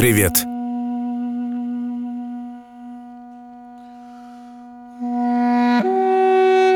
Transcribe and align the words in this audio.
Привет. 0.00 0.32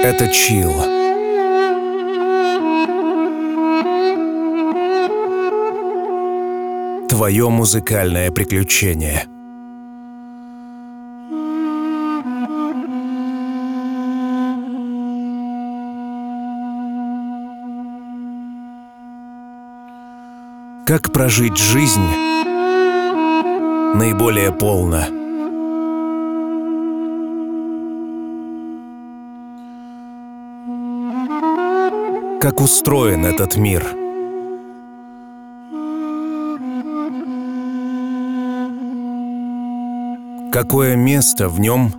Это 0.05 0.29
Чил. 0.31 0.71
Твое 7.09 7.49
музыкальное 7.49 8.31
приключение. 8.31 9.25
Как 20.87 21.11
прожить 21.11 21.57
жизнь 21.57 22.03
наиболее 23.95 24.53
полно? 24.53 25.05
Как 32.41 32.61
устроен 32.61 33.25
этот 33.25 33.57
мир? 33.57 33.85
Какое 40.53 40.95
место 40.95 41.49
в 41.49 41.59
нем 41.59 41.93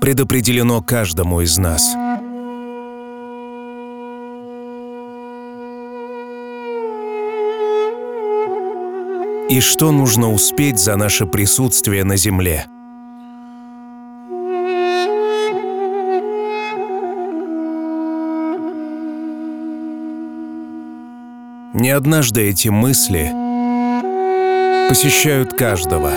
предопределено 0.00 0.82
каждому 0.82 1.40
из 1.40 1.56
нас? 1.56 1.94
И 9.52 9.60
что 9.60 9.92
нужно 9.92 10.32
успеть 10.32 10.78
за 10.78 10.96
наше 10.96 11.26
присутствие 11.26 12.04
на 12.04 12.16
Земле? 12.16 12.64
Не 21.74 21.90
однажды 21.90 22.48
эти 22.48 22.68
мысли 22.68 23.30
посещают 24.88 25.52
каждого. 25.52 26.12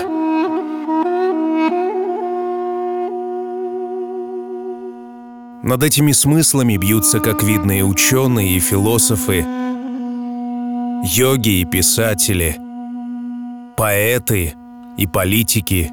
Над 5.62 5.84
этими 5.84 6.14
смыслами 6.14 6.78
бьются 6.78 7.20
как 7.20 7.44
видные 7.44 7.84
ученые 7.84 8.56
и 8.56 8.60
философы, 8.62 9.46
йоги 11.04 11.60
и 11.60 11.66
писатели, 11.66 12.65
поэты 13.86 14.56
и 14.98 15.06
политики, 15.06 15.92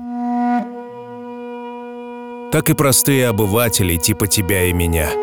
так 2.50 2.70
и 2.70 2.72
простые 2.72 3.28
обыватели 3.28 3.96
типа 3.98 4.26
тебя 4.26 4.64
и 4.64 4.72
меня– 4.72 5.10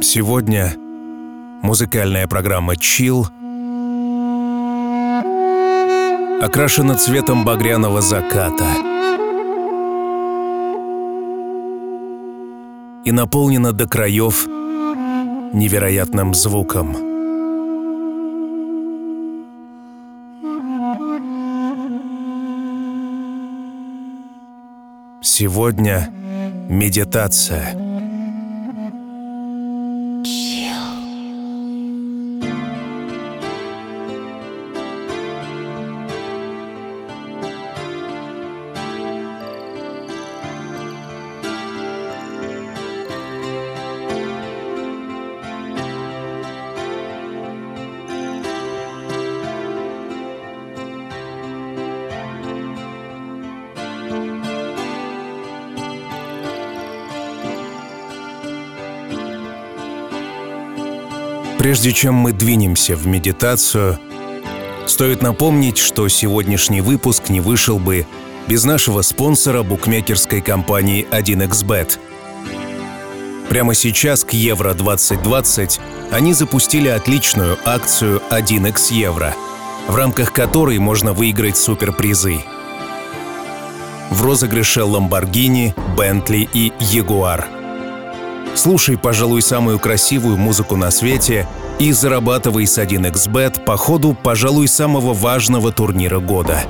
Сегодня 0.00 0.74
музыкальная 1.62 2.28
программа 2.28 2.76
«Чил» 2.76 3.26
окрашена 6.42 6.96
цветом 6.96 7.44
багряного 7.46 8.02
заката 8.02 8.92
и 13.04 13.12
наполнена 13.12 13.72
до 13.72 13.88
краев 13.88 14.46
невероятным 14.46 16.34
звуком. 16.34 16.96
Сегодня 25.22 26.08
медитация— 26.68 27.74
Прежде 61.82 62.00
чем 62.00 62.14
мы 62.14 62.32
двинемся 62.32 62.94
в 62.94 63.08
медитацию, 63.08 63.98
стоит 64.86 65.20
напомнить, 65.20 65.78
что 65.78 66.06
сегодняшний 66.06 66.80
выпуск 66.80 67.28
не 67.28 67.40
вышел 67.40 67.80
бы 67.80 68.06
без 68.46 68.62
нашего 68.62 69.02
спонсора 69.02 69.64
букмекерской 69.64 70.42
компании 70.42 71.04
1xBet. 71.10 71.98
Прямо 73.48 73.74
сейчас 73.74 74.22
к 74.22 74.32
Евро 74.32 74.74
2020 74.74 75.80
они 76.12 76.34
запустили 76.34 76.86
отличную 76.86 77.58
акцию 77.64 78.22
1x 78.30 78.94
Евро, 78.94 79.34
в 79.88 79.96
рамках 79.96 80.32
которой 80.32 80.78
можно 80.78 81.12
выиграть 81.12 81.56
суперпризы. 81.56 82.44
В 84.10 84.22
розыгрыше 84.22 84.82
Lamborghini, 84.82 85.74
Bentley 85.96 86.48
и 86.54 86.72
Jaguar– 86.78 87.44
Слушай, 88.54 88.98
пожалуй, 88.98 89.42
самую 89.42 89.78
красивую 89.78 90.36
музыку 90.36 90.76
на 90.76 90.90
свете 90.90 91.48
и 91.82 91.90
зарабатывай 91.90 92.64
с 92.64 92.78
1xbet 92.78 93.64
по 93.64 93.76
ходу, 93.76 94.14
пожалуй, 94.14 94.68
самого 94.68 95.14
важного 95.14 95.72
турнира 95.72 96.20
года. 96.20 96.62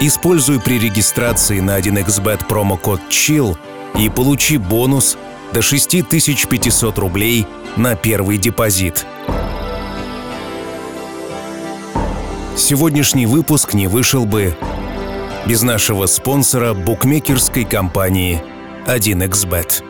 Используй 0.00 0.60
при 0.60 0.78
регистрации 0.78 1.58
на 1.58 1.80
1xbet 1.80 2.46
промокод 2.46 3.00
CHILL 3.10 3.56
и 3.98 4.08
получи 4.08 4.56
бонус 4.56 5.18
до 5.52 5.62
6500 5.62 6.96
рублей 6.98 7.44
на 7.76 7.96
первый 7.96 8.38
депозит. 8.38 9.04
Сегодняшний 12.56 13.26
выпуск 13.26 13.74
не 13.74 13.88
вышел 13.88 14.24
бы 14.26 14.56
без 15.46 15.62
нашего 15.62 16.06
спонсора 16.06 16.72
букмекерской 16.72 17.64
компании 17.64 18.40
1xbet. 18.86 19.87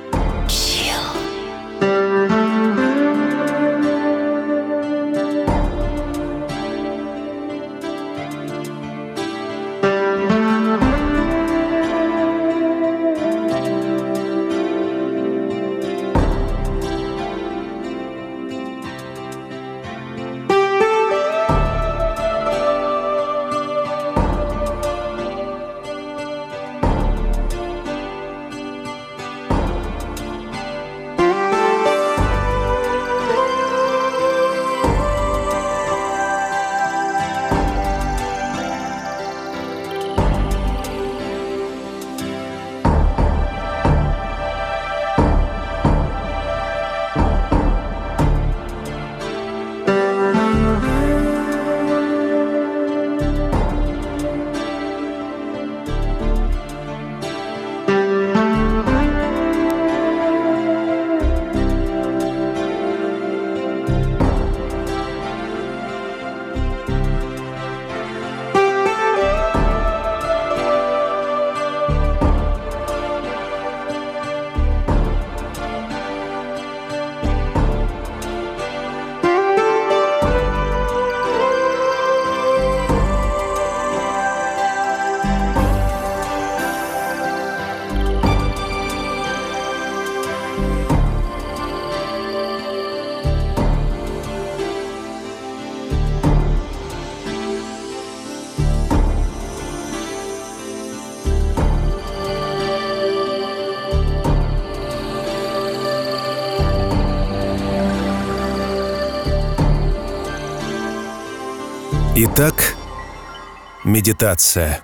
Медитация. 113.88 114.82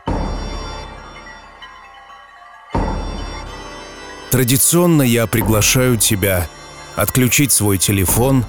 Традиционно 4.30 5.02
я 5.02 5.26
приглашаю 5.26 5.96
тебя 5.96 6.48
отключить 6.96 7.52
свой 7.52 7.78
телефон, 7.78 8.44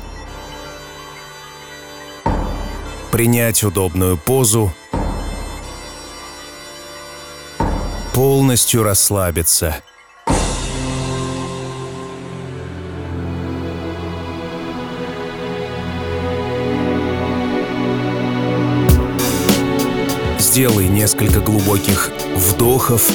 принять 3.12 3.64
удобную 3.64 4.18
позу, 4.18 4.74
полностью 8.14 8.82
расслабиться– 8.84 9.76
Сделай 20.56 20.88
несколько 20.88 21.42
глубоких 21.42 22.14
вдохов 22.34 23.12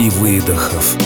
и 0.00 0.08
выдохов. 0.08 0.96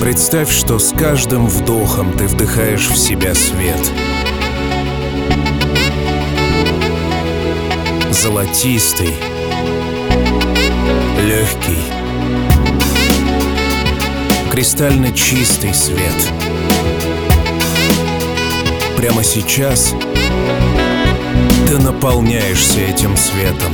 Представь, 0.00 0.50
что 0.50 0.78
с 0.78 0.92
каждым 0.92 1.46
вдохом 1.46 2.14
ты 2.14 2.26
вдыхаешь 2.26 2.88
в 2.88 2.96
себя 2.96 3.34
свет– 3.34 3.92
золотистый, 8.22 9.14
легкий, 11.22 11.78
кристально 14.50 15.12
чистый 15.12 15.74
свет. 15.74 16.32
Прямо 18.96 19.22
сейчас 19.22 19.94
ты 21.68 21.78
наполняешься 21.78 22.80
этим 22.80 23.16
светом. 23.16 23.72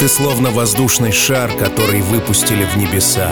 Ты 0.00 0.08
словно 0.08 0.50
воздушный 0.50 1.12
шар, 1.12 1.52
который 1.58 2.00
выпустили 2.00 2.64
в 2.64 2.74
небеса. 2.78 3.30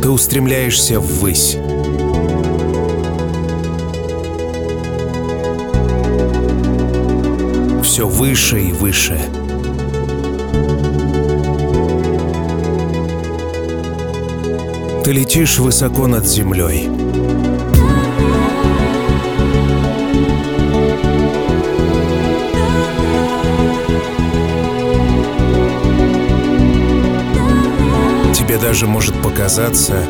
Ты 0.00 0.08
устремляешься 0.08 0.98
ввысь. 0.98 1.58
Все 7.84 8.08
выше 8.08 8.62
и 8.62 8.72
выше. 8.72 9.20
Ты 15.10 15.14
летишь 15.14 15.58
высоко 15.58 16.06
над 16.06 16.24
землей. 16.24 16.84
Тебе 28.32 28.56
даже 28.58 28.86
может 28.86 29.20
показаться, 29.20 30.00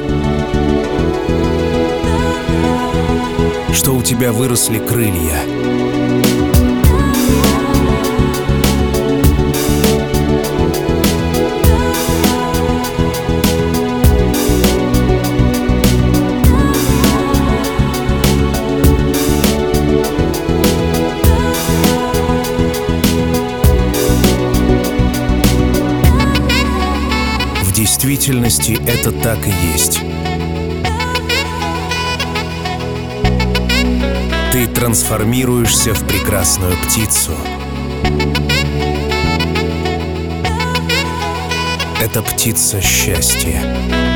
что 3.73 3.95
у 3.95 4.02
тебя 4.02 4.33
выросли 4.33 4.78
крылья. 4.80 5.89
Действительности 28.20 28.78
это 28.86 29.12
так 29.12 29.38
и 29.46 29.52
есть. 29.72 30.00
ты 34.52 34.66
трансформируешься 34.66 35.94
в 35.94 36.06
прекрасную 36.06 36.76
птицу. 36.84 37.32
Это 42.02 42.20
птица 42.22 42.80
счастья. 42.82 44.10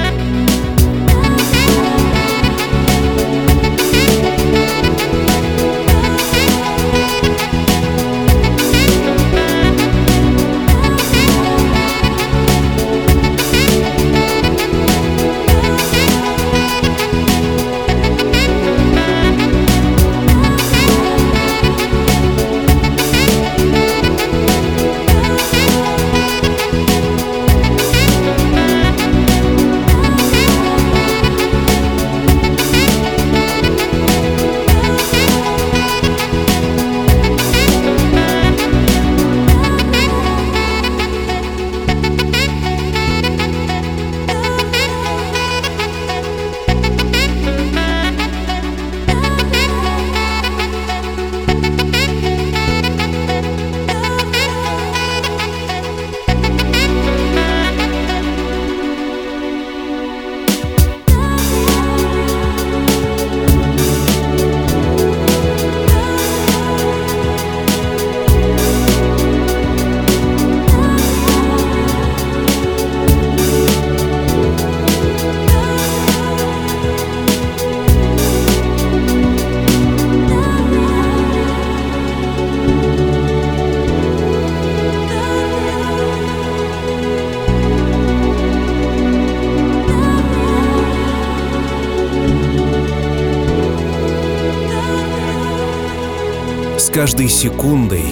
Каждой 97.04 97.28
секундой 97.28 98.02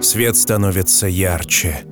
свет 0.00 0.36
становится 0.36 1.08
ярче. 1.08 1.87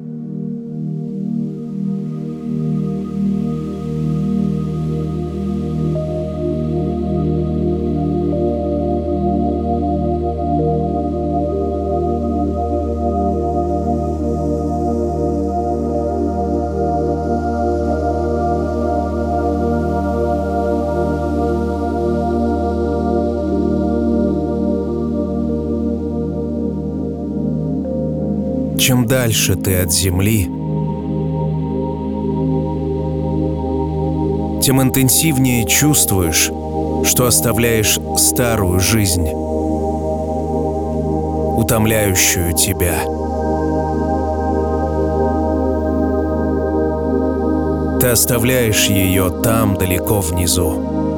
Дальше 29.27 29.57
ты 29.57 29.75
от 29.81 29.93
земли, 29.93 30.45
тем 34.63 34.81
интенсивнее 34.81 35.67
чувствуешь, 35.67 36.53
что 37.05 37.27
оставляешь 37.27 37.99
старую 38.19 38.79
жизнь, 38.79 39.29
утомляющую 41.57 42.53
тебя. 42.53 43.01
Ты 47.99 48.07
оставляешь 48.07 48.87
ее 48.87 49.43
там, 49.43 49.77
далеко 49.77 50.21
внизу. 50.21 51.16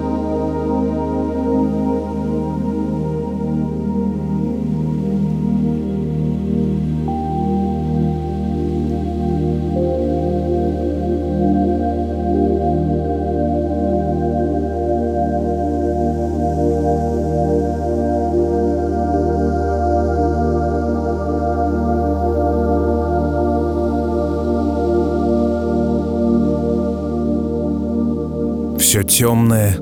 Темное, 29.19 29.73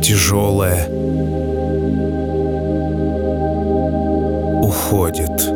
тяжелое 0.00 0.86
уходит. 4.62 5.55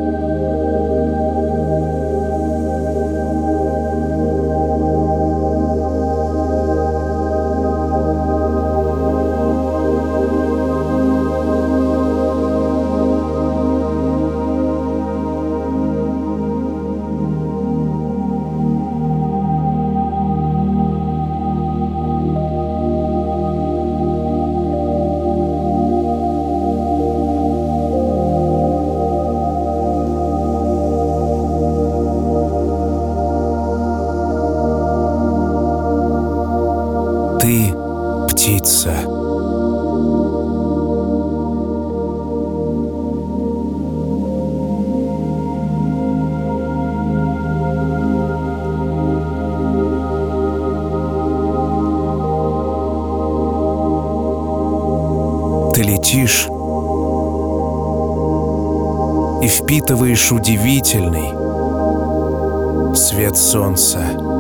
И 59.91 59.93
впитываешь 59.93 60.31
удивительный 60.31 61.35
свет 62.95 63.37
солнца. 63.37 64.40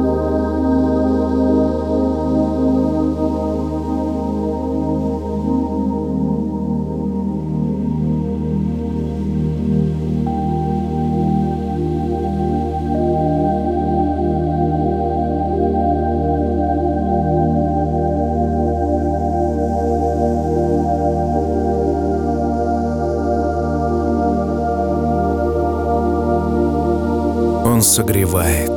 согревает. 27.91 28.77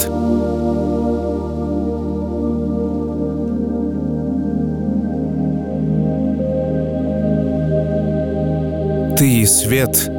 Ты 9.17 9.41
и 9.41 9.45
свет, 9.45 10.09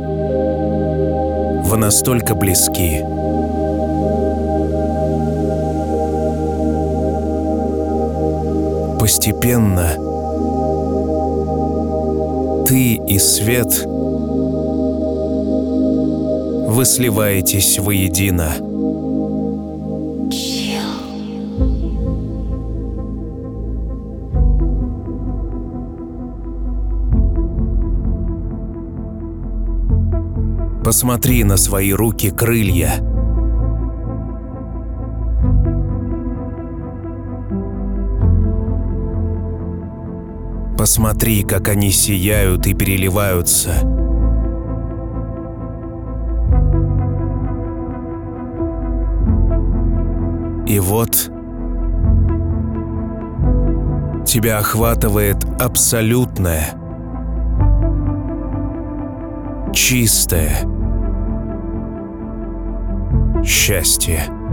вы 1.64 1.76
настолько 1.76 2.36
близки. 2.36 3.04
Постепенно 9.00 9.88
ты 12.66 12.94
и 12.94 13.18
свет— 13.18 13.86
вы 16.74 16.84
сливаетесь 16.84 17.78
воедино. 17.78 18.73
Посмотри 31.04 31.44
на 31.44 31.58
свои 31.58 31.92
руки 31.92 32.30
крылья. 32.30 32.94
Посмотри, 40.78 41.42
как 41.42 41.68
они 41.68 41.90
сияют 41.90 42.66
и 42.66 42.72
переливаются. 42.72 43.72
И 50.66 50.78
вот 50.80 51.30
тебя 54.26 54.56
охватывает 54.56 55.44
абсолютное, 55.60 56.72
чистое 59.74 60.73
счастье. 63.64 64.43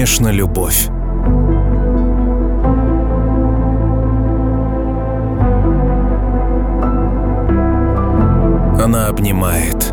Конечно, 0.00 0.28
любовь. 0.28 0.88
Она 8.82 9.08
обнимает. 9.08 9.92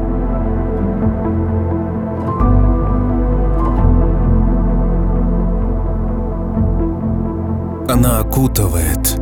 Она 7.90 8.20
окутывает. 8.22 9.20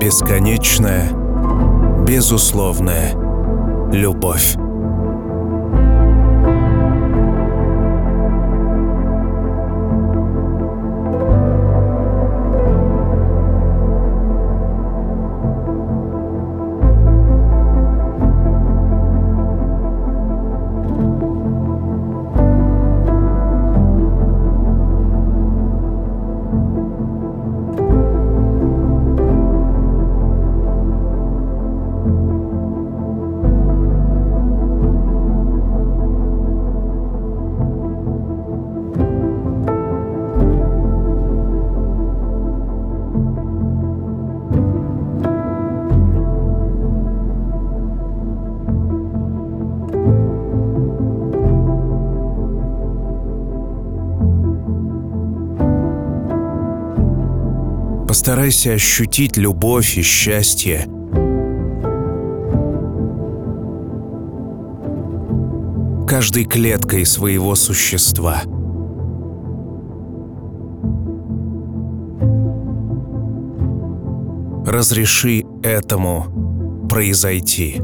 Бесконечная, 0.00 1.10
безусловная 2.06 3.12
любовь. 3.92 4.56
Постарайся 58.20 58.72
ощутить 58.72 59.38
любовь 59.38 59.96
и 59.96 60.02
счастье. 60.02 60.86
Каждой 66.06 66.44
клеткой 66.44 67.06
своего 67.06 67.54
существа. 67.54 68.42
Разреши 74.66 75.46
этому 75.62 76.86
произойти. 76.90 77.80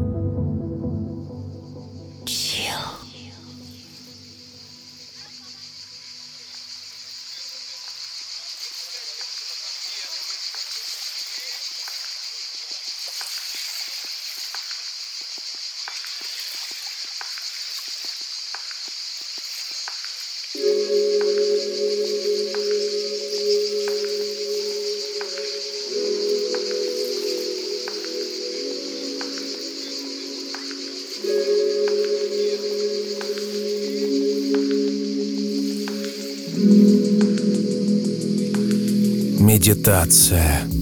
Медитация. 39.67 40.76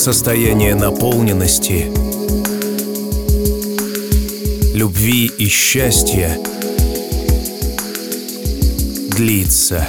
Состояние 0.00 0.74
наполненности, 0.74 1.92
любви 4.74 5.26
и 5.26 5.46
счастья 5.46 6.38
длится. 9.14 9.88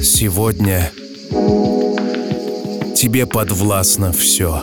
Сегодня 0.00 0.92
тебе 2.94 3.26
подвластно 3.26 4.12
все. 4.12 4.62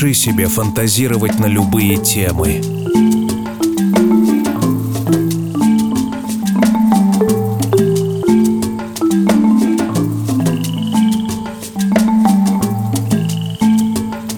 Разреши 0.00 0.14
себе 0.14 0.46
фантазировать 0.46 1.38
на 1.38 1.44
любые 1.44 1.98
темы. 1.98 2.62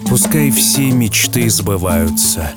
Пускай 0.09 0.51
все 0.51 0.90
мечты 0.90 1.48
сбываются. 1.48 2.51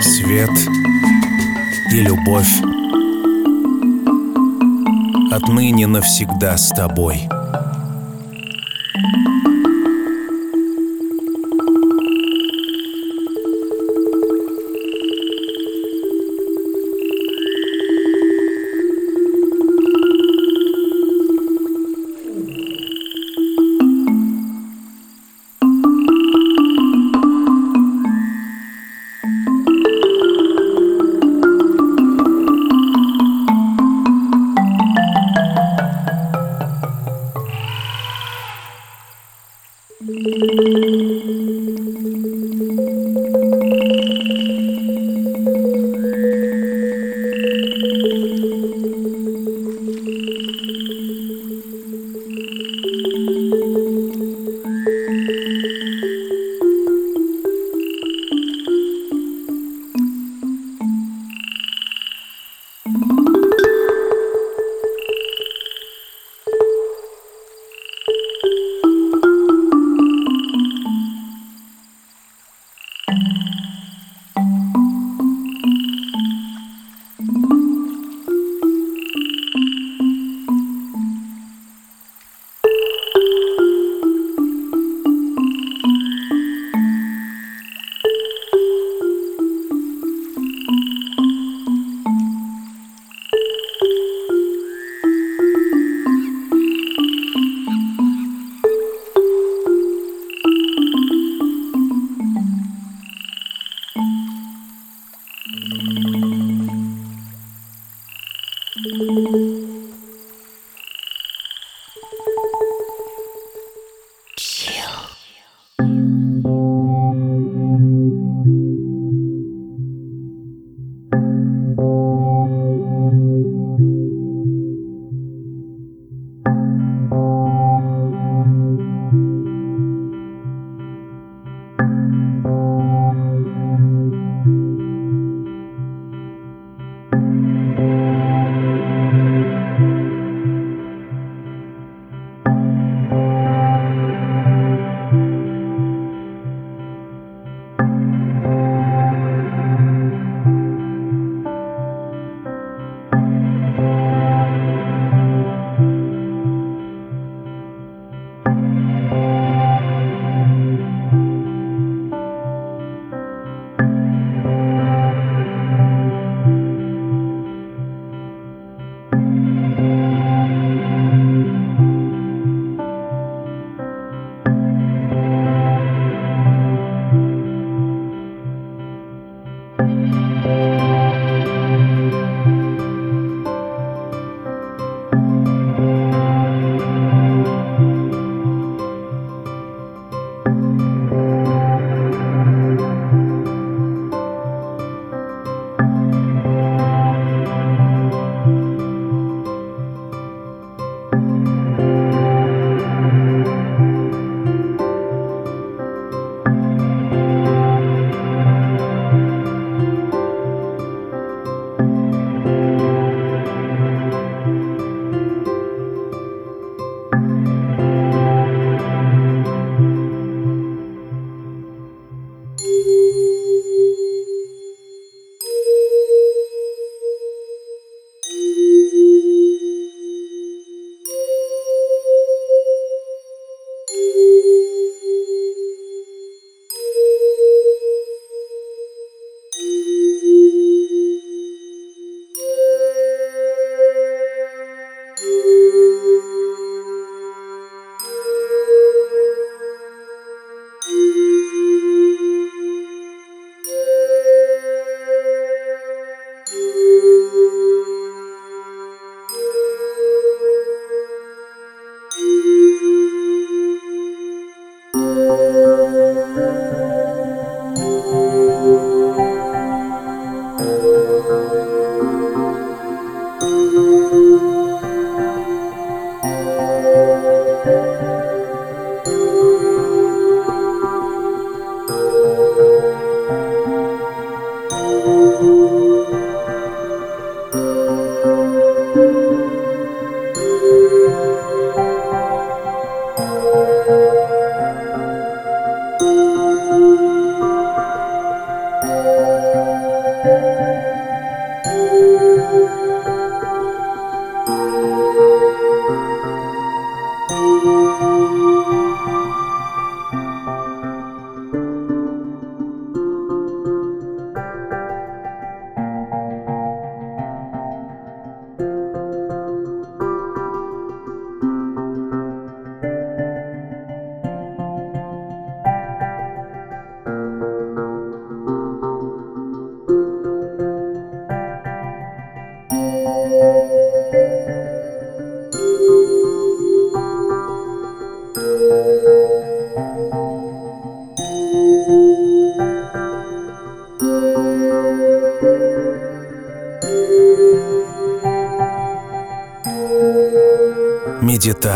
Свет 0.00 0.50
и 1.92 2.00
любовь 2.00 2.79
отныне 5.30 5.86
навсегда 5.86 6.56
с 6.56 6.70
тобой. 6.70 7.28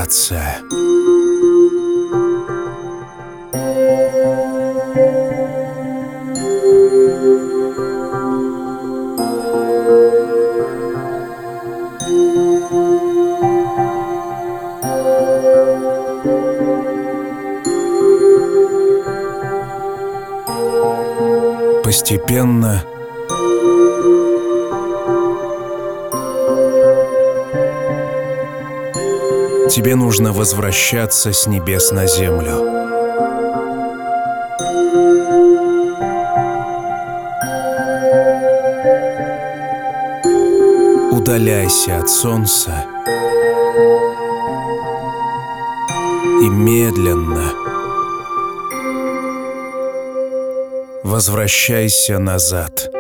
Медитация. 0.05 0.54
Тебе 29.71 29.95
нужно 29.95 30.33
возвращаться 30.33 31.33
с 31.33 31.47
небес 31.47 31.91
на 31.91 32.07
землю. 32.07 32.71
Удаляйся 41.11 41.99
от 41.99 42.11
солнца 42.11 42.85
и 46.43 46.49
медленно 46.49 47.53
возвращайся 51.03 52.19
назад. 52.19 52.94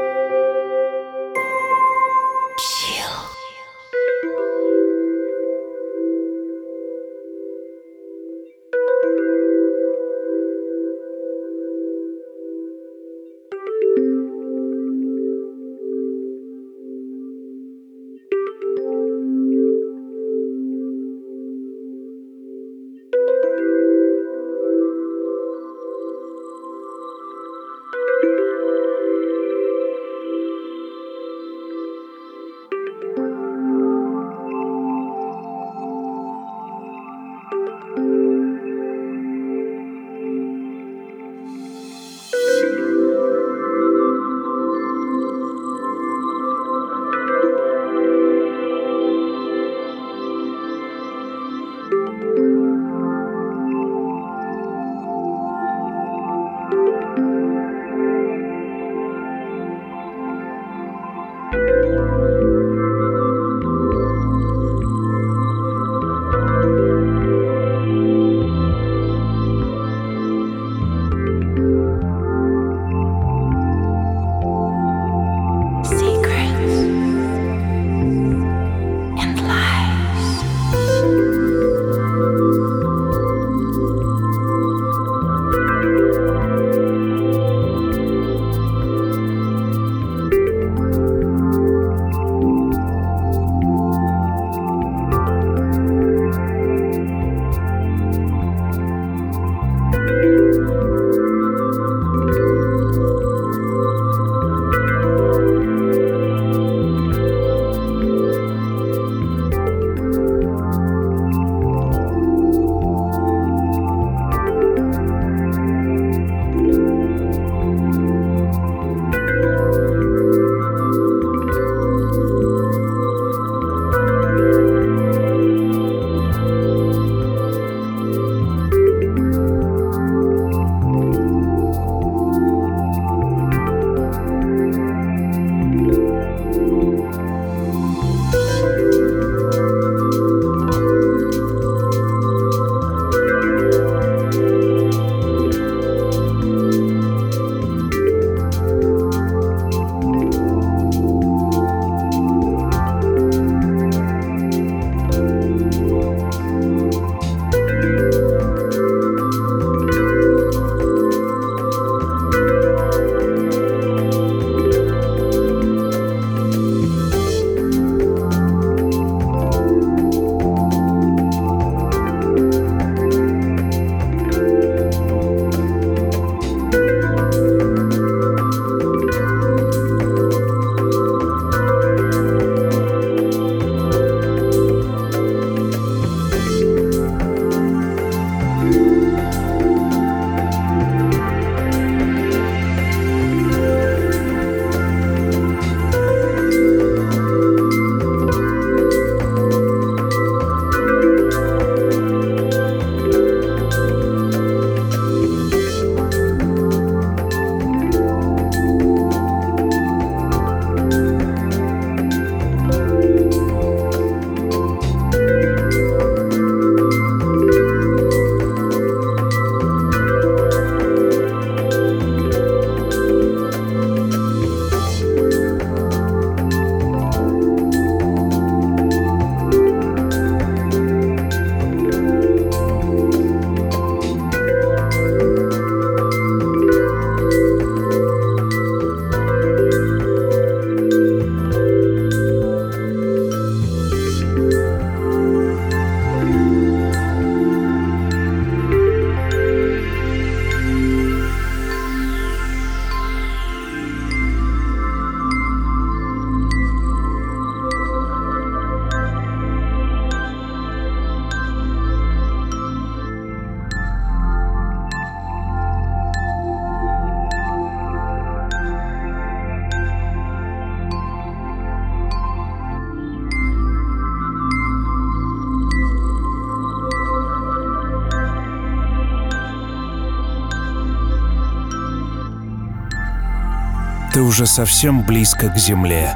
Уже 284.34 284.46
совсем 284.46 285.00
близко 285.02 285.48
к 285.48 285.56
земле. 285.56 286.12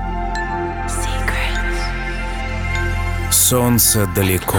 Солнце 3.31 4.09
далеко. 4.13 4.59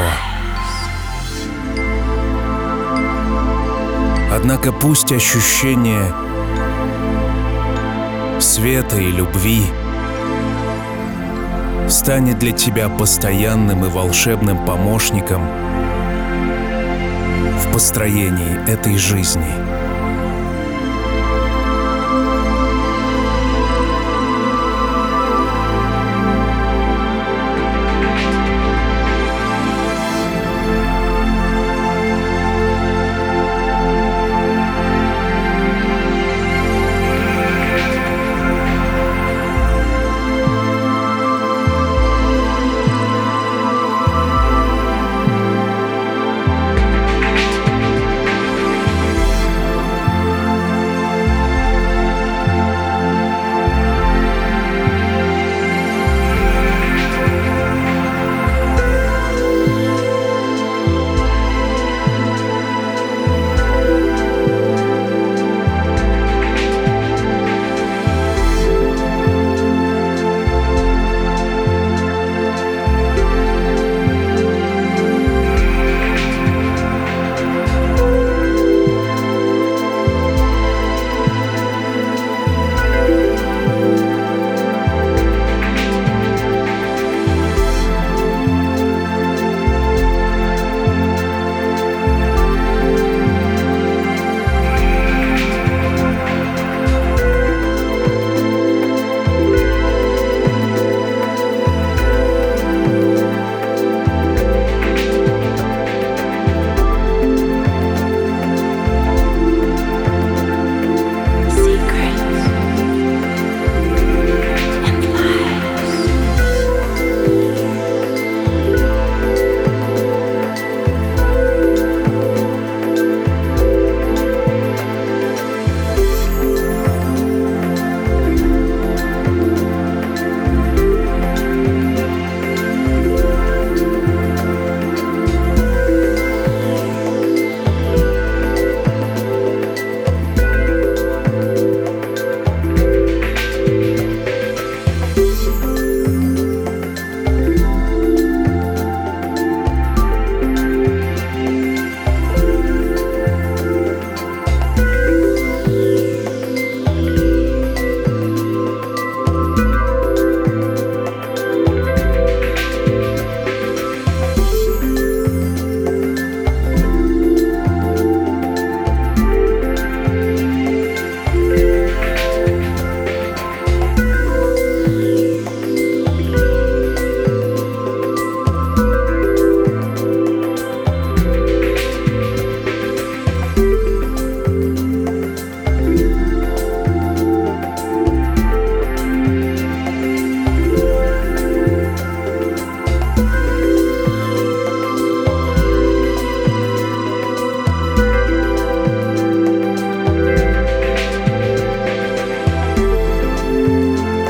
Однако 4.32 4.72
пусть 4.72 5.12
ощущение 5.12 6.06
света 8.40 8.96
и 8.96 9.12
любви 9.12 9.66
станет 11.90 12.40
для 12.40 12.54
тебя 12.54 12.88
постоянным 12.88 13.84
и 13.84 13.90
волшебным 13.90 14.66
помощником 14.66 15.46
в 17.60 17.74
построении 17.74 18.72
этой 18.72 18.98
жизни. 18.98 19.69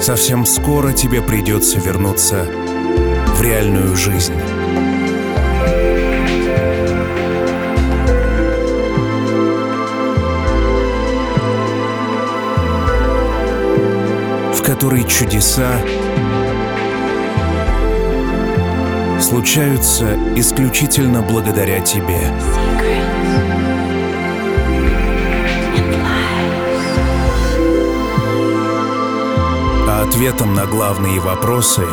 Совсем 0.10 0.44
скоро 0.44 0.92
тебе 0.92 1.22
придется 1.22 1.78
вернуться 1.78 2.44
в 2.44 3.42
реальную 3.44 3.96
жизнь. 3.96 4.34
в 14.52 14.64
которой 14.64 15.04
чудеса 15.04 15.80
случаются 19.22 20.18
исключительно 20.36 21.22
благодаря 21.22 21.82
тебе. 21.82 22.18
А 22.18 22.89
ответом 30.20 30.54
на 30.54 30.66
главные 30.66 31.18
вопросы 31.22 31.88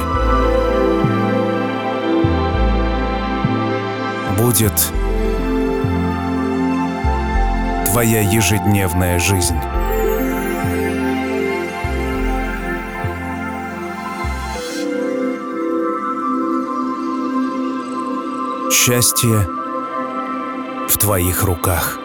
будет 4.36 4.92
твоя 7.86 8.22
ежедневная 8.22 9.20
жизнь. 9.20 9.54
Счастье 18.72 19.46
в 20.88 20.98
твоих 20.98 21.44
руках. 21.44 22.00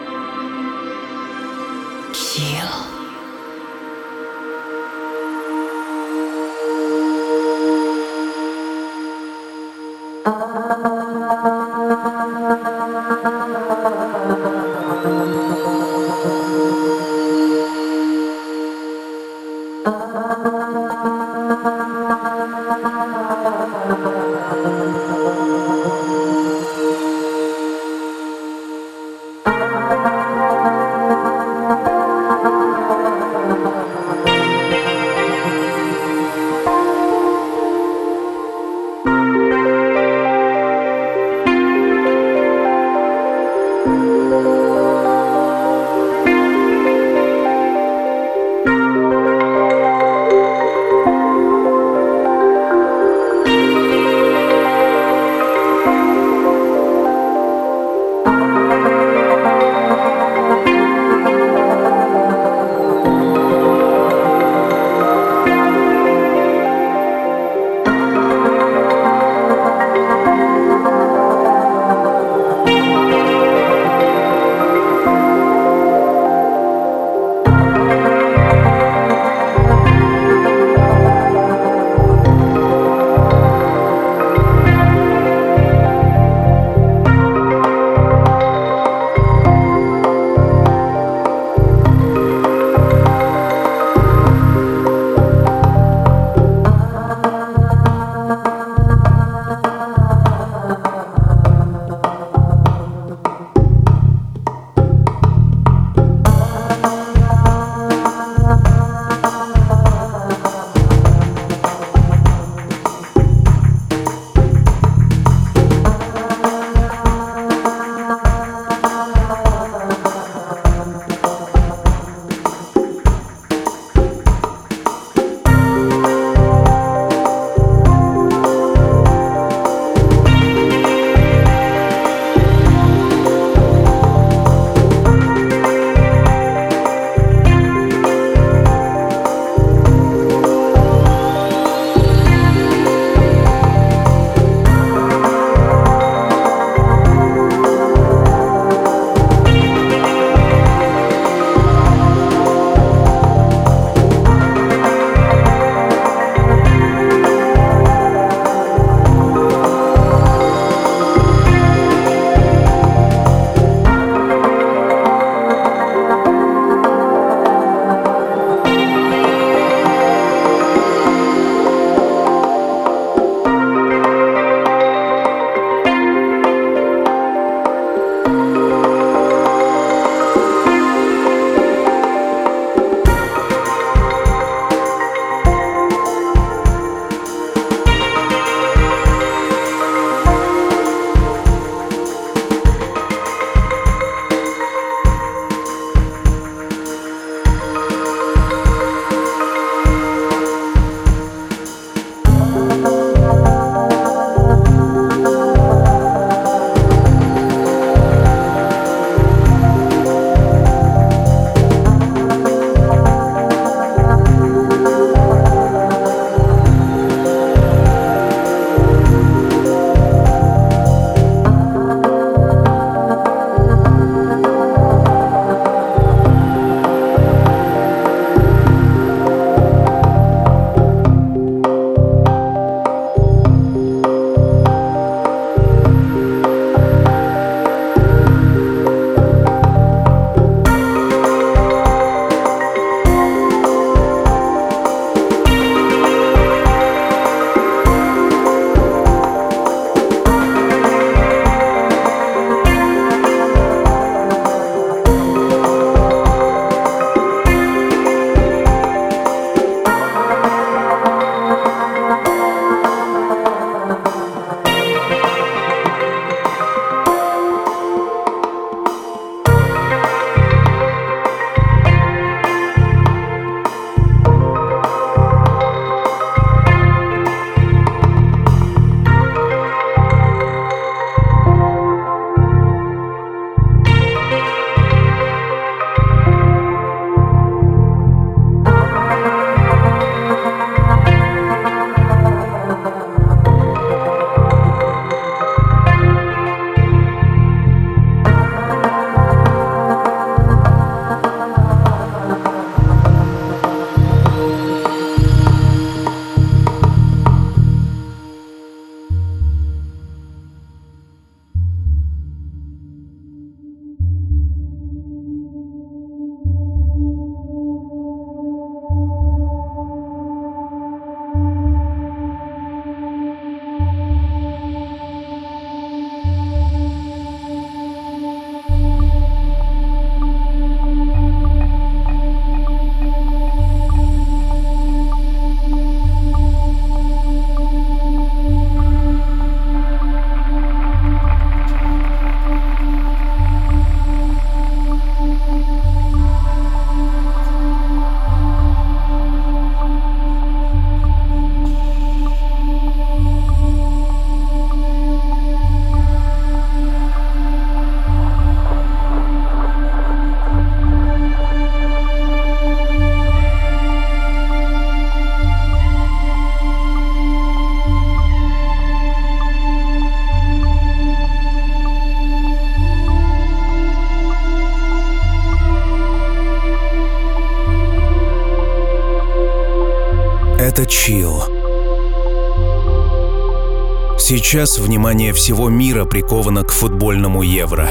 Сейчас 384.52 384.78
внимание 384.78 385.32
всего 385.32 385.70
мира 385.70 386.04
приковано 386.04 386.62
к 386.62 386.72
футбольному 386.72 387.42
Евро. 387.42 387.88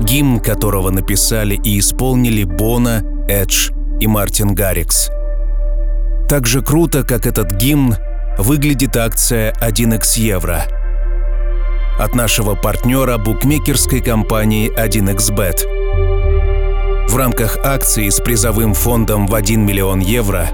Гимн 0.00 0.40
которого 0.40 0.88
написали 0.88 1.60
и 1.62 1.78
исполнили 1.78 2.44
Бона, 2.44 3.02
Эдж 3.28 3.68
и 4.00 4.06
Мартин 4.06 4.54
Гаррикс. 4.54 5.10
Так 6.26 6.46
же 6.46 6.62
круто, 6.62 7.02
как 7.02 7.26
этот 7.26 7.52
гимн, 7.56 7.96
выглядит 8.38 8.96
акция 8.96 9.52
1x 9.60 10.20
Евро 10.20 10.64
от 11.98 12.14
нашего 12.14 12.54
партнера 12.54 13.18
букмекерской 13.18 14.00
компании 14.00 14.72
1xBet. 14.74 17.10
В 17.10 17.14
рамках 17.14 17.58
акции 17.58 18.08
с 18.08 18.20
призовым 18.20 18.72
фондом 18.72 19.26
в 19.26 19.34
1 19.34 19.66
миллион 19.66 20.00
евро 20.00 20.48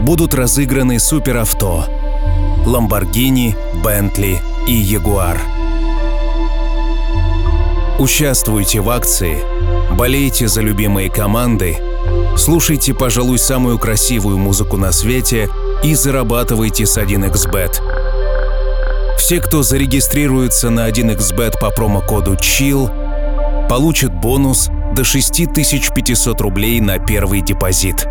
будут 0.00 0.34
разыграны 0.34 0.98
суперавто 0.98 1.84
Lamborghini, 2.66 3.54
Bentley 3.84 4.40
и 4.66 4.82
Jaguar. 4.82 5.38
Участвуйте 7.98 8.80
в 8.80 8.90
акции, 8.90 9.38
болейте 9.96 10.48
за 10.48 10.60
любимые 10.60 11.10
команды, 11.10 11.78
слушайте, 12.36 12.94
пожалуй, 12.94 13.38
самую 13.38 13.78
красивую 13.78 14.38
музыку 14.38 14.76
на 14.76 14.92
свете 14.92 15.48
и 15.82 15.94
зарабатывайте 15.94 16.86
с 16.86 16.96
1xBet. 16.98 17.80
Все, 19.18 19.40
кто 19.40 19.62
зарегистрируется 19.62 20.70
на 20.70 20.88
1xBet 20.88 21.58
по 21.60 21.70
промокоду 21.70 22.34
CHILL, 22.34 23.68
получат 23.68 24.12
бонус 24.12 24.68
до 24.94 25.04
6500 25.04 26.40
рублей 26.40 26.80
на 26.80 26.98
первый 26.98 27.40
депозит. 27.40 28.06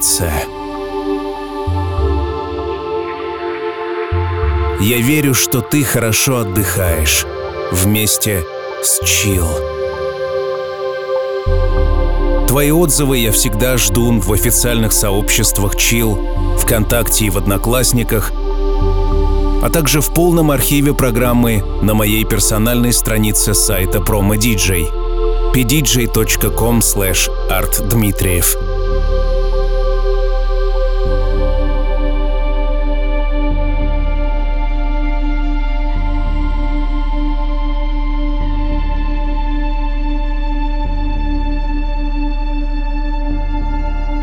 Медитация. 0.00 0.46
Я 4.80 4.98
верю, 4.98 5.34
что 5.34 5.60
ты 5.60 5.84
хорошо 5.84 6.38
отдыхаешь 6.38 7.26
вместе 7.70 8.42
с 8.82 9.04
Чил. 9.04 9.46
Твои 12.48 12.70
отзывы 12.70 13.18
я 13.18 13.30
всегда 13.30 13.76
жду 13.76 14.18
в 14.18 14.32
официальных 14.32 14.92
сообществах 14.92 15.76
Чил, 15.76 16.18
ВКонтакте 16.58 17.26
и 17.26 17.30
в 17.30 17.36
Одноклассниках, 17.36 18.32
а 19.62 19.68
также 19.70 20.00
в 20.00 20.14
полном 20.14 20.50
архиве 20.50 20.94
программы 20.94 21.62
на 21.82 21.92
моей 21.92 22.24
персональной 22.24 22.94
странице 22.94 23.52
сайта 23.52 23.98
Promo 23.98 24.36
DJ 24.36 24.90
pdj.com 25.52 26.80
slash 26.80 27.28
artdmitriev. 27.50 28.69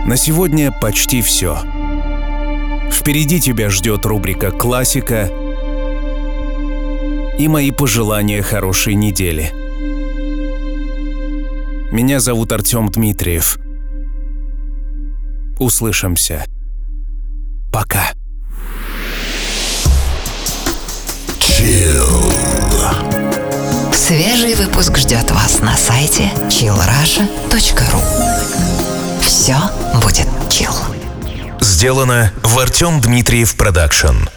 На 0.08 0.16
сегодня 0.16 0.72
почти 0.72 1.22
все. 1.22 1.60
Впереди 2.90 3.42
тебя 3.42 3.70
ждет 3.70 4.06
рубрика 4.06 4.52
«Классика» 4.52 5.30
и 7.38 7.48
мои 7.50 7.72
пожелания 7.72 8.42
хорошей 8.42 8.96
недели. 8.96 9.52
Меня 11.92 12.22
зовут 12.22 12.54
Артем 12.54 12.90
Дмитриев. 12.90 13.60
Услышимся. 15.60 16.46
Пока. 17.74 18.14
Chill. 21.40 22.34
Свежий 23.94 24.56
выпуск 24.56 24.98
ждет 25.00 25.32
вас 25.32 25.60
на 25.60 25.76
сайте 25.76 26.32
chillrasha.ru 26.48 28.02
Все 29.20 29.58
будет 29.96 30.28
chill. 30.50 30.72
Сделано 31.60 32.32
в 32.44 32.58
Артем 32.60 33.02
Дмитриев 33.02 33.56
Production. 33.56 34.30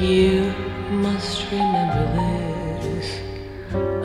You 0.00 0.54
must 0.90 1.44
remember 1.52 2.04
this. 2.16 3.20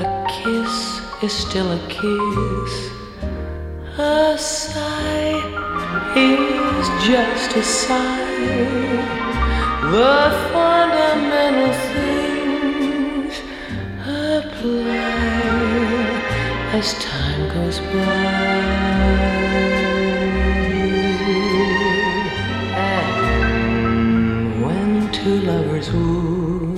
A 0.03 0.27
kiss 0.29 1.01
is 1.23 1.33
still 1.33 1.71
a 1.71 1.79
kiss. 1.87 2.44
The 7.55 7.61
fundamental 10.51 11.73
things 11.93 13.35
apply 14.01 14.99
as 16.73 16.93
time 16.95 17.47
goes 17.53 17.79
by. 17.79 17.93
And 22.75 24.65
when 24.65 25.09
two 25.13 25.39
lovers 25.39 25.89
woo, 25.93 26.75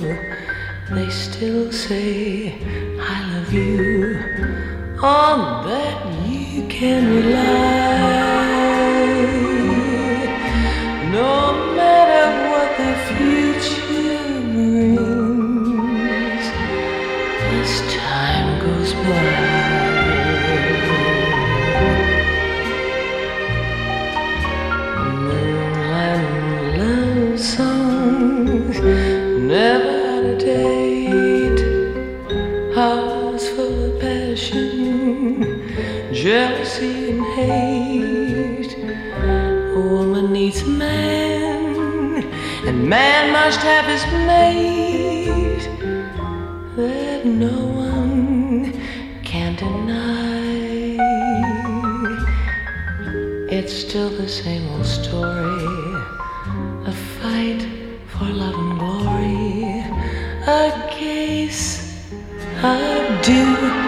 they 0.92 1.10
still 1.10 1.72
say, 1.72 2.54
I 3.00 3.34
love 3.34 3.52
you. 3.52 4.20
On 5.02 5.66
that 5.66 6.28
you 6.28 6.68
can 6.68 7.16
rely. 7.16 7.47
Hate. 37.46 38.74
A 39.76 39.80
woman 39.80 40.32
needs 40.32 40.62
a 40.62 40.66
man, 40.66 42.24
and 42.66 42.88
man 42.88 43.32
must 43.32 43.60
have 43.60 43.86
his 43.86 44.04
mate. 44.26 45.66
That 46.76 47.24
no 47.24 47.58
one 47.90 48.72
can 49.22 49.54
deny. 49.56 50.18
It's 53.50 53.72
still 53.72 54.10
the 54.10 54.28
same 54.28 54.68
old 54.72 54.86
story. 54.86 55.64
A 56.92 56.94
fight 57.18 57.62
for 58.12 58.28
love 58.42 58.58
and 58.64 58.78
glory. 58.78 59.84
A 60.46 60.88
case 60.90 61.64
of 62.62 63.22
do 63.22 63.87